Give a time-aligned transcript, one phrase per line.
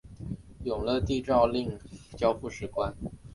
[0.63, 1.77] 永乐帝诏令
[2.17, 2.91] 交付史官。